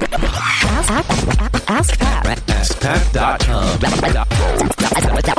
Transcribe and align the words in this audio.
Ask, 0.00 0.90
ask, 0.90 1.70
ask 1.70 1.98
Pat. 1.98 2.38
AskPat.com. 2.46 3.78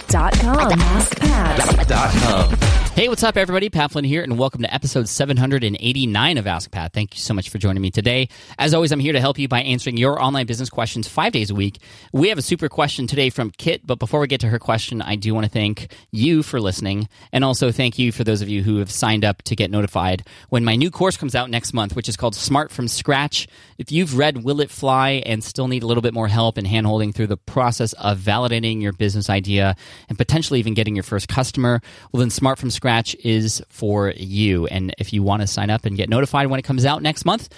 Dot 0.09 0.33
com. 0.39 0.79
AskPat. 0.97 2.58
Hey, 2.99 3.07
what's 3.07 3.23
up, 3.23 3.37
everybody? 3.37 3.69
Pat 3.69 3.91
Flynn 3.91 4.03
here, 4.03 4.23
and 4.23 4.37
welcome 4.37 4.61
to 4.61 4.73
episode 4.73 5.07
789 5.07 6.37
of 6.37 6.45
Ask 6.45 6.69
Pat. 6.69 6.91
Thank 6.91 7.15
you 7.15 7.21
so 7.21 7.33
much 7.33 7.47
for 7.47 7.57
joining 7.57 7.81
me 7.81 7.91
today. 7.91 8.27
As 8.57 8.73
always, 8.73 8.91
I'm 8.91 8.99
here 8.99 9.13
to 9.13 9.21
help 9.21 9.39
you 9.39 9.47
by 9.47 9.61
answering 9.61 9.95
your 9.95 10.21
online 10.21 10.45
business 10.45 10.69
questions 10.69 11.07
five 11.07 11.31
days 11.31 11.49
a 11.49 11.55
week. 11.55 11.79
We 12.11 12.27
have 12.27 12.37
a 12.37 12.41
super 12.41 12.67
question 12.67 13.07
today 13.07 13.29
from 13.29 13.51
Kit, 13.51 13.87
but 13.87 13.99
before 13.99 14.19
we 14.19 14.27
get 14.27 14.41
to 14.41 14.49
her 14.49 14.59
question, 14.59 15.01
I 15.01 15.15
do 15.15 15.33
want 15.33 15.45
to 15.45 15.49
thank 15.49 15.95
you 16.11 16.43
for 16.43 16.59
listening, 16.59 17.07
and 17.31 17.45
also 17.45 17.71
thank 17.71 17.97
you 17.97 18.11
for 18.11 18.25
those 18.25 18.41
of 18.41 18.49
you 18.49 18.63
who 18.63 18.79
have 18.79 18.91
signed 18.91 19.23
up 19.23 19.43
to 19.43 19.55
get 19.55 19.71
notified 19.71 20.27
when 20.49 20.65
my 20.65 20.75
new 20.75 20.91
course 20.91 21.15
comes 21.15 21.35
out 21.35 21.49
next 21.49 21.71
month, 21.71 21.95
which 21.95 22.09
is 22.09 22.17
called 22.17 22.35
Smart 22.35 22.69
from 22.69 22.89
Scratch. 22.89 23.47
If 23.77 23.93
you've 23.93 24.17
read 24.17 24.43
Will 24.43 24.59
It 24.59 24.69
Fly 24.69 25.23
and 25.25 25.41
still 25.41 25.69
need 25.69 25.83
a 25.83 25.87
little 25.87 26.03
bit 26.03 26.13
more 26.13 26.27
help 26.27 26.57
in 26.57 26.65
handholding 26.65 27.15
through 27.15 27.27
the 27.27 27.37
process 27.37 27.93
of 27.93 28.19
validating 28.19 28.81
your 28.81 28.91
business 28.91 29.29
idea 29.29 29.77
and 30.09 30.17
potentially 30.17 30.59
even 30.59 30.73
getting 30.73 30.97
your 30.97 31.03
first 31.03 31.29
customer, 31.29 31.79
well, 32.11 32.19
then 32.19 32.29
Smart 32.29 32.59
from 32.59 32.69
Scratch 32.69 32.88
is 33.23 33.61
for 33.69 34.11
you. 34.15 34.67
And 34.67 34.93
if 34.97 35.13
you 35.13 35.23
want 35.23 35.41
to 35.41 35.47
sign 35.47 35.69
up 35.69 35.85
and 35.85 35.95
get 35.95 36.09
notified 36.09 36.47
when 36.47 36.59
it 36.59 36.63
comes 36.63 36.85
out 36.85 37.01
next 37.01 37.25
month, 37.25 37.49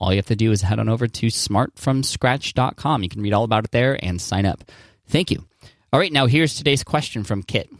all 0.00 0.12
you 0.12 0.16
have 0.18 0.26
to 0.26 0.36
do 0.36 0.50
is 0.50 0.62
head 0.62 0.78
on 0.78 0.88
over 0.88 1.06
to 1.06 1.26
smartfromscratch.com. 1.28 3.02
You 3.02 3.08
can 3.08 3.22
read 3.22 3.32
all 3.32 3.44
about 3.44 3.64
it 3.64 3.70
there 3.70 3.98
and 4.04 4.20
sign 4.20 4.46
up. 4.46 4.64
Thank 5.06 5.30
you. 5.30 5.44
All 5.92 6.00
right, 6.00 6.12
now 6.12 6.26
here's 6.26 6.54
today's 6.54 6.82
question 6.82 7.22
from 7.22 7.42
Kit. 7.42 7.70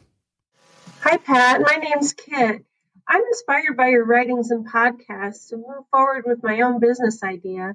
Hi, 1.01 1.17
Pat. 1.17 1.61
My 1.63 1.77
name's 1.77 2.13
Kit. 2.13 2.65
I'm 3.09 3.23
inspired 3.23 3.77
by 3.77 3.89
your 3.89 4.05
writings 4.05 4.51
and 4.51 4.69
podcasts 4.69 5.49
to 5.49 5.57
move 5.57 5.85
forward 5.91 6.25
with 6.27 6.43
my 6.43 6.61
own 6.61 6.79
business 6.79 7.23
idea. 7.23 7.75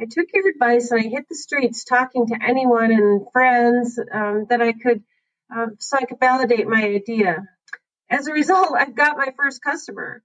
I 0.00 0.06
took 0.10 0.28
your 0.32 0.48
advice 0.48 0.90
and 0.90 1.00
I 1.00 1.08
hit 1.08 1.28
the 1.28 1.34
streets 1.34 1.84
talking 1.84 2.26
to 2.28 2.38
anyone 2.42 2.90
and 2.90 3.26
friends 3.32 3.98
um, 4.12 4.46
that 4.48 4.62
I 4.62 4.72
could, 4.72 5.02
um, 5.54 5.76
so 5.78 5.98
I 5.98 6.06
could 6.06 6.18
validate 6.18 6.66
my 6.66 6.82
idea. 6.82 7.46
As 8.12 8.26
a 8.26 8.32
result, 8.34 8.74
I've 8.78 8.94
got 8.94 9.16
my 9.16 9.32
first 9.38 9.62
customer. 9.62 10.22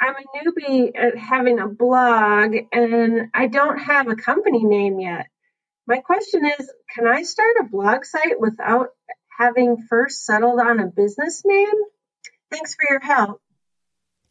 I'm 0.00 0.16
a 0.16 0.36
newbie 0.36 0.90
at 0.96 1.16
having 1.16 1.60
a 1.60 1.68
blog 1.68 2.56
and 2.72 3.30
I 3.32 3.46
don't 3.46 3.78
have 3.78 4.08
a 4.08 4.16
company 4.16 4.64
name 4.64 4.98
yet. 4.98 5.28
My 5.86 5.98
question 5.98 6.44
is 6.44 6.68
can 6.92 7.06
I 7.06 7.22
start 7.22 7.56
a 7.60 7.68
blog 7.68 8.04
site 8.04 8.40
without 8.40 8.88
having 9.38 9.86
first 9.88 10.24
settled 10.26 10.58
on 10.58 10.80
a 10.80 10.88
business 10.88 11.42
name? 11.44 11.76
Thanks 12.50 12.74
for 12.74 12.86
your 12.90 13.00
help. 13.00 13.40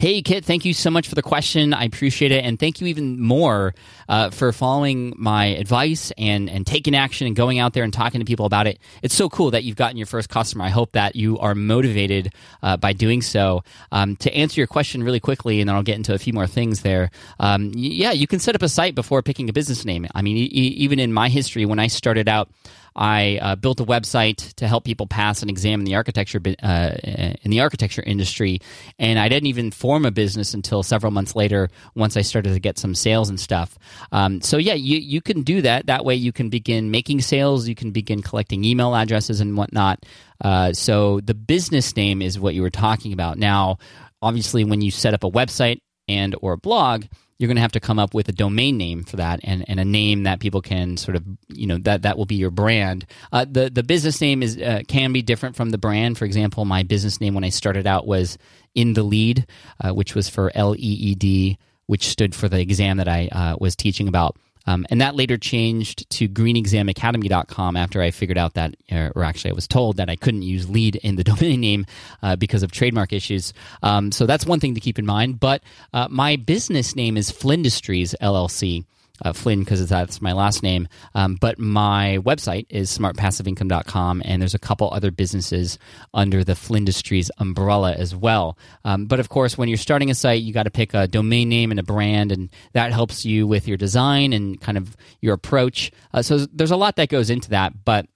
Hey, 0.03 0.21
Kit, 0.21 0.43
thank 0.43 0.65
you 0.65 0.73
so 0.73 0.89
much 0.89 1.07
for 1.07 1.15
the 1.15 1.21
question. 1.21 1.73
I 1.73 1.85
appreciate 1.85 2.33
it. 2.33 2.43
And 2.43 2.59
thank 2.59 2.81
you 2.81 2.87
even 2.87 3.21
more 3.21 3.73
uh, 4.09 4.31
for 4.31 4.51
following 4.51 5.13
my 5.15 5.45
advice 5.45 6.11
and, 6.17 6.49
and 6.49 6.67
taking 6.67 6.93
action 6.93 7.25
and 7.25 7.37
going 7.37 7.57
out 7.57 7.71
there 7.71 7.85
and 7.85 7.93
talking 7.93 8.19
to 8.19 8.25
people 8.25 8.45
about 8.45 8.67
it. 8.67 8.79
It's 9.01 9.15
so 9.15 9.29
cool 9.29 9.51
that 9.51 9.63
you've 9.63 9.77
gotten 9.77 9.95
your 9.95 10.05
first 10.05 10.27
customer. 10.27 10.65
I 10.65 10.71
hope 10.71 10.91
that 10.91 11.15
you 11.15 11.39
are 11.39 11.55
motivated 11.55 12.33
uh, 12.61 12.75
by 12.75 12.91
doing 12.91 13.21
so. 13.21 13.63
Um, 13.93 14.17
to 14.17 14.33
answer 14.35 14.59
your 14.59 14.67
question 14.67 15.03
really 15.03 15.21
quickly, 15.21 15.61
and 15.61 15.69
then 15.69 15.75
I'll 15.77 15.83
get 15.83 15.95
into 15.95 16.13
a 16.13 16.19
few 16.19 16.33
more 16.33 16.47
things 16.47 16.81
there. 16.81 17.09
Um, 17.39 17.71
yeah, 17.73 18.11
you 18.11 18.27
can 18.27 18.39
set 18.39 18.55
up 18.55 18.61
a 18.61 18.67
site 18.67 18.95
before 18.95 19.21
picking 19.21 19.47
a 19.47 19.53
business 19.53 19.85
name. 19.85 20.05
I 20.13 20.21
mean, 20.21 20.35
e- 20.35 20.49
even 20.49 20.99
in 20.99 21.13
my 21.13 21.29
history, 21.29 21.65
when 21.65 21.79
I 21.79 21.87
started 21.87 22.27
out, 22.27 22.49
I 22.95 23.39
uh, 23.41 23.55
built 23.55 23.79
a 23.79 23.85
website 23.85 24.53
to 24.55 24.67
help 24.67 24.83
people 24.83 25.07
pass 25.07 25.41
an 25.41 25.49
exam 25.49 25.79
in 25.79 25.85
the 25.85 25.95
architecture 25.95 26.41
uh, 26.61 26.95
in 27.41 27.51
the 27.51 27.61
architecture 27.61 28.03
industry, 28.03 28.59
and 28.99 29.19
I 29.19 29.29
didn't 29.29 29.47
even 29.47 29.71
form 29.71 30.05
a 30.05 30.11
business 30.11 30.53
until 30.53 30.83
several 30.83 31.11
months 31.11 31.35
later. 31.35 31.69
Once 31.95 32.17
I 32.17 32.21
started 32.21 32.53
to 32.53 32.59
get 32.59 32.77
some 32.77 32.95
sales 32.95 33.29
and 33.29 33.39
stuff, 33.39 33.77
um, 34.11 34.41
so 34.41 34.57
yeah, 34.57 34.73
you 34.73 34.97
you 34.97 35.21
can 35.21 35.41
do 35.41 35.61
that. 35.61 35.87
That 35.87 36.05
way, 36.05 36.15
you 36.15 36.31
can 36.31 36.49
begin 36.49 36.91
making 36.91 37.21
sales. 37.21 37.67
You 37.67 37.75
can 37.75 37.91
begin 37.91 38.21
collecting 38.21 38.63
email 38.63 38.95
addresses 38.95 39.41
and 39.41 39.57
whatnot. 39.57 40.05
Uh, 40.43 40.73
so 40.73 41.19
the 41.21 41.33
business 41.33 41.95
name 41.95 42.21
is 42.21 42.39
what 42.39 42.53
you 42.53 42.61
were 42.61 42.69
talking 42.69 43.13
about. 43.13 43.37
Now, 43.37 43.77
obviously, 44.21 44.63
when 44.63 44.81
you 44.81 44.91
set 44.91 45.13
up 45.13 45.23
a 45.23 45.31
website 45.31 45.79
and 46.07 46.35
or 46.41 46.53
a 46.53 46.57
blog 46.57 47.05
you're 47.43 47.49
going 47.49 47.57
to 47.57 47.61
have 47.61 47.73
to 47.73 47.81
come 47.81 47.99
up 47.99 48.13
with 48.13 48.29
a 48.29 48.31
domain 48.31 48.77
name 48.77 49.03
for 49.03 49.17
that 49.17 49.41
and, 49.43 49.65
and 49.67 49.77
a 49.77 49.83
name 49.83 50.23
that 50.23 50.39
people 50.39 50.61
can 50.61 50.95
sort 50.95 51.17
of 51.17 51.25
you 51.49 51.67
know 51.67 51.77
that 51.79 52.03
that 52.03 52.17
will 52.17 52.25
be 52.25 52.35
your 52.35 52.51
brand. 52.51 53.05
Uh, 53.33 53.43
the 53.43 53.69
the 53.69 53.83
business 53.83 54.21
name 54.21 54.41
is 54.41 54.57
uh, 54.57 54.79
can 54.87 55.11
be 55.11 55.21
different 55.21 55.57
from 55.57 55.69
the 55.69 55.77
brand. 55.77 56.17
For 56.17 56.23
example 56.23 56.63
my 56.63 56.83
business 56.83 57.19
name 57.19 57.33
when 57.33 57.43
i 57.43 57.49
started 57.49 57.85
out 57.85 58.07
was 58.07 58.37
in 58.75 58.93
the 58.93 59.03
LEED 59.03 59.45
uh, 59.83 59.93
which 59.93 60.15
was 60.15 60.29
for 60.29 60.53
l-e-e-d 60.55 61.57
which 61.87 62.07
stood 62.07 62.33
for 62.33 62.47
the 62.47 62.61
exam 62.61 62.95
that 62.95 63.09
i 63.09 63.27
uh, 63.27 63.57
was 63.59 63.75
teaching 63.75 64.07
about 64.07 64.37
um, 64.65 64.85
and 64.89 65.01
that 65.01 65.15
later 65.15 65.37
changed 65.37 66.09
to 66.11 66.27
greenexamacademy.com 66.27 67.75
after 67.75 68.01
I 68.01 68.11
figured 68.11 68.37
out 68.37 68.53
that, 68.53 68.75
uh, 68.91 69.09
or 69.15 69.23
actually, 69.23 69.51
I 69.51 69.53
was 69.53 69.67
told 69.67 69.97
that 69.97 70.09
I 70.09 70.15
couldn't 70.15 70.43
use 70.43 70.69
LEED 70.69 70.97
in 70.97 71.15
the 71.15 71.23
domain 71.33 71.61
name 71.61 71.85
uh, 72.21 72.35
because 72.35 72.63
of 72.63 72.71
trademark 72.71 73.13
issues. 73.13 73.53
Um, 73.81 74.11
so 74.11 74.25
that's 74.25 74.45
one 74.45 74.59
thing 74.59 74.75
to 74.75 74.81
keep 74.81 74.99
in 74.99 75.05
mind. 75.05 75.39
But 75.39 75.63
uh, 75.93 76.07
my 76.09 76.35
business 76.35 76.95
name 76.95 77.17
is 77.17 77.31
Flynndustries 77.31 78.15
LLC 78.21 78.85
uh, 79.21 79.33
Flynn 79.33 79.59
because 79.59 79.87
that's 79.87 80.21
my 80.21 80.33
last 80.33 80.63
name. 80.63 80.87
Um, 81.13 81.35
but 81.35 81.59
my 81.59 82.19
website 82.21 82.65
is 82.69 82.95
smartpassiveincome.com, 82.97 84.21
and 84.25 84.41
there's 84.41 84.55
a 84.55 84.59
couple 84.59 84.89
other 84.91 85.11
businesses 85.11 85.77
under 86.13 86.43
the 86.43 86.53
Flynndustries 86.53 87.29
umbrella 87.37 87.93
as 87.93 88.15
well. 88.15 88.57
Um, 88.83 89.05
but 89.05 89.19
of 89.19 89.29
course, 89.29 89.57
when 89.57 89.69
you're 89.69 89.77
starting 89.77 90.09
a 90.09 90.15
site, 90.15 90.41
you 90.41 90.53
got 90.53 90.63
to 90.63 90.71
pick 90.71 90.93
a 90.93 91.07
domain 91.07 91.49
name 91.49 91.71
and 91.71 91.79
a 91.79 91.83
brand, 91.83 92.31
and 92.31 92.49
that 92.73 92.91
helps 92.91 93.25
you 93.25 93.47
with 93.47 93.67
your 93.67 93.77
design 93.77 94.33
and 94.33 94.59
kind 94.59 94.77
of 94.77 94.95
your 95.21 95.33
approach. 95.33 95.91
Uh, 96.13 96.21
so 96.21 96.39
there's 96.39 96.71
a 96.71 96.77
lot 96.77 96.95
that 96.95 97.09
goes 97.09 97.29
into 97.29 97.51
that, 97.51 97.85
but 97.85 98.07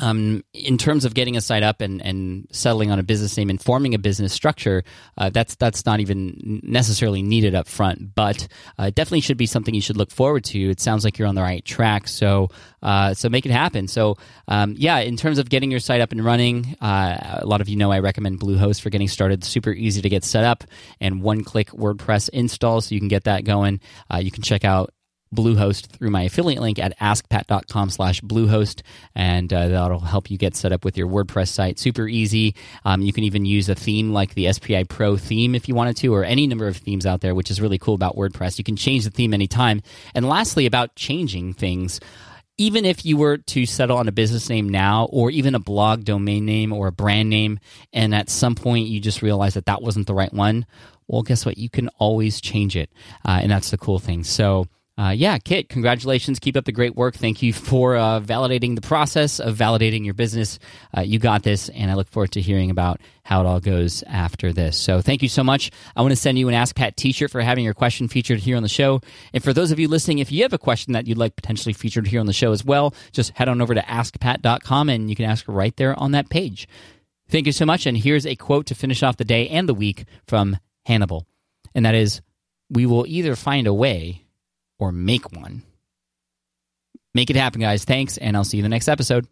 um, 0.00 0.44
in 0.52 0.78
terms 0.78 1.04
of 1.04 1.14
getting 1.14 1.36
a 1.36 1.40
site 1.40 1.62
up 1.62 1.80
and, 1.80 2.02
and 2.02 2.46
settling 2.50 2.90
on 2.90 2.98
a 2.98 3.02
business 3.02 3.36
name 3.36 3.50
and 3.50 3.60
forming 3.60 3.94
a 3.94 3.98
business 3.98 4.32
structure, 4.32 4.84
uh, 5.16 5.30
that's 5.30 5.54
that's 5.56 5.86
not 5.86 6.00
even 6.00 6.60
necessarily 6.62 7.22
needed 7.22 7.54
up 7.54 7.68
front, 7.68 8.14
but 8.14 8.46
uh, 8.78 8.90
definitely 8.90 9.20
should 9.20 9.36
be 9.36 9.46
something 9.46 9.74
you 9.74 9.80
should 9.80 9.96
look 9.96 10.10
forward 10.10 10.44
to. 10.44 10.70
It 10.70 10.80
sounds 10.80 11.04
like 11.04 11.18
you're 11.18 11.28
on 11.28 11.34
the 11.34 11.42
right 11.42 11.64
track, 11.64 12.08
so 12.08 12.48
uh, 12.82 13.14
so 13.14 13.28
make 13.28 13.46
it 13.46 13.52
happen. 13.52 13.88
So 13.88 14.16
um, 14.48 14.74
yeah, 14.76 14.98
in 14.98 15.16
terms 15.16 15.38
of 15.38 15.48
getting 15.48 15.70
your 15.70 15.80
site 15.80 16.00
up 16.00 16.12
and 16.12 16.24
running, 16.24 16.76
uh, 16.80 17.38
a 17.40 17.46
lot 17.46 17.60
of 17.60 17.68
you 17.68 17.76
know 17.76 17.90
I 17.90 18.00
recommend 18.00 18.40
Bluehost 18.40 18.80
for 18.80 18.90
getting 18.90 19.08
started. 19.08 19.44
Super 19.44 19.72
easy 19.72 20.02
to 20.02 20.08
get 20.08 20.24
set 20.24 20.44
up 20.44 20.64
and 21.00 21.22
one 21.22 21.44
click 21.44 21.70
WordPress 21.70 22.28
install, 22.30 22.80
so 22.80 22.94
you 22.94 23.00
can 23.00 23.08
get 23.08 23.24
that 23.24 23.44
going. 23.44 23.80
Uh, 24.12 24.18
you 24.18 24.30
can 24.30 24.42
check 24.42 24.64
out 24.64 24.92
Bluehost 25.36 25.86
through 25.88 26.10
my 26.10 26.22
affiliate 26.22 26.60
link 26.60 26.78
at 26.78 26.98
askpat.com 26.98 27.90
slash 27.90 28.20
Bluehost, 28.22 28.82
and 29.14 29.52
uh, 29.52 29.68
that'll 29.68 30.00
help 30.00 30.30
you 30.30 30.38
get 30.38 30.56
set 30.56 30.72
up 30.72 30.84
with 30.84 30.96
your 30.96 31.06
WordPress 31.06 31.48
site. 31.48 31.78
Super 31.78 32.08
easy. 32.08 32.54
Um, 32.84 33.02
you 33.02 33.12
can 33.12 33.24
even 33.24 33.44
use 33.44 33.68
a 33.68 33.74
theme 33.74 34.12
like 34.12 34.34
the 34.34 34.52
SPI 34.52 34.84
Pro 34.84 35.16
theme 35.16 35.54
if 35.54 35.68
you 35.68 35.74
wanted 35.74 35.96
to, 35.98 36.14
or 36.14 36.24
any 36.24 36.46
number 36.46 36.66
of 36.66 36.76
themes 36.76 37.06
out 37.06 37.20
there, 37.20 37.34
which 37.34 37.50
is 37.50 37.60
really 37.60 37.78
cool 37.78 37.94
about 37.94 38.16
WordPress. 38.16 38.58
You 38.58 38.64
can 38.64 38.76
change 38.76 39.04
the 39.04 39.10
theme 39.10 39.34
anytime. 39.34 39.82
And 40.14 40.28
lastly, 40.28 40.66
about 40.66 40.96
changing 40.96 41.54
things 41.54 42.00
even 42.58 42.86
if 42.86 43.04
you 43.04 43.16
were 43.18 43.36
to 43.36 43.66
settle 43.66 43.98
on 43.98 44.08
a 44.08 44.12
business 44.12 44.48
name 44.48 44.68
now 44.68 45.06
or 45.12 45.30
even 45.30 45.54
a 45.54 45.58
blog 45.58 46.04
domain 46.04 46.46
name 46.46 46.72
or 46.72 46.86
a 46.86 46.92
brand 46.92 47.28
name 47.28 47.58
and 47.92 48.14
at 48.14 48.30
some 48.30 48.54
point 48.54 48.86
you 48.86 49.00
just 49.00 49.22
realize 49.22 49.54
that 49.54 49.66
that 49.66 49.82
wasn't 49.82 50.06
the 50.06 50.14
right 50.14 50.32
one 50.32 50.64
well 51.06 51.22
guess 51.22 51.44
what 51.44 51.58
you 51.58 51.68
can 51.68 51.88
always 51.98 52.40
change 52.40 52.76
it 52.76 52.90
uh, 53.24 53.38
and 53.42 53.50
that's 53.50 53.70
the 53.70 53.78
cool 53.78 53.98
thing 53.98 54.24
so 54.24 54.66
uh, 54.98 55.10
yeah, 55.10 55.36
Kit, 55.36 55.68
congratulations. 55.68 56.38
Keep 56.38 56.56
up 56.56 56.64
the 56.64 56.72
great 56.72 56.96
work. 56.96 57.14
Thank 57.14 57.42
you 57.42 57.52
for 57.52 57.96
uh, 57.96 58.20
validating 58.20 58.76
the 58.76 58.80
process 58.80 59.38
of 59.38 59.54
validating 59.54 60.06
your 60.06 60.14
business. 60.14 60.58
Uh, 60.96 61.02
you 61.02 61.18
got 61.18 61.42
this, 61.42 61.68
and 61.68 61.90
I 61.90 61.94
look 61.94 62.08
forward 62.08 62.32
to 62.32 62.40
hearing 62.40 62.70
about 62.70 63.02
how 63.22 63.42
it 63.42 63.46
all 63.46 63.60
goes 63.60 64.02
after 64.06 64.54
this. 64.54 64.78
So 64.78 65.02
thank 65.02 65.22
you 65.22 65.28
so 65.28 65.44
much. 65.44 65.70
I 65.94 66.00
want 66.00 66.12
to 66.12 66.16
send 66.16 66.38
you 66.38 66.48
an 66.48 66.54
Ask 66.54 66.74
Pat 66.76 66.96
t 66.96 67.12
shirt 67.12 67.30
for 67.30 67.42
having 67.42 67.62
your 67.62 67.74
question 67.74 68.08
featured 68.08 68.38
here 68.38 68.56
on 68.56 68.62
the 68.62 68.70
show. 68.70 69.02
And 69.34 69.44
for 69.44 69.52
those 69.52 69.70
of 69.70 69.78
you 69.78 69.86
listening, 69.86 70.20
if 70.20 70.32
you 70.32 70.42
have 70.44 70.54
a 70.54 70.58
question 70.58 70.94
that 70.94 71.06
you'd 71.06 71.18
like 71.18 71.36
potentially 71.36 71.74
featured 71.74 72.06
here 72.06 72.20
on 72.20 72.26
the 72.26 72.32
show 72.32 72.52
as 72.52 72.64
well, 72.64 72.94
just 73.12 73.32
head 73.32 73.50
on 73.50 73.60
over 73.60 73.74
to 73.74 73.82
askpat.com 73.82 74.88
and 74.88 75.10
you 75.10 75.16
can 75.16 75.26
ask 75.26 75.44
right 75.46 75.76
there 75.76 75.98
on 75.98 76.12
that 76.12 76.30
page. 76.30 76.68
Thank 77.28 77.44
you 77.44 77.52
so 77.52 77.66
much. 77.66 77.84
And 77.84 77.98
here's 77.98 78.24
a 78.24 78.36
quote 78.36 78.64
to 78.66 78.74
finish 78.74 79.02
off 79.02 79.18
the 79.18 79.24
day 79.24 79.48
and 79.48 79.68
the 79.68 79.74
week 79.74 80.04
from 80.26 80.56
Hannibal. 80.86 81.26
And 81.74 81.84
that 81.84 81.94
is 81.94 82.22
We 82.70 82.86
will 82.86 83.04
either 83.06 83.36
find 83.36 83.66
a 83.66 83.74
way 83.74 84.25
or 84.78 84.92
make 84.92 85.32
one. 85.32 85.62
Make 87.14 87.30
it 87.30 87.36
happen, 87.36 87.60
guys. 87.60 87.84
Thanks, 87.84 88.18
and 88.18 88.36
I'll 88.36 88.44
see 88.44 88.58
you 88.58 88.60
in 88.60 88.70
the 88.70 88.74
next 88.74 88.88
episode. 88.88 89.26